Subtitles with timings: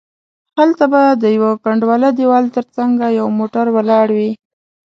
[0.57, 4.31] هلته به د یوه کنډواله دیوال تر څنګه یو موټر ولاړ وي.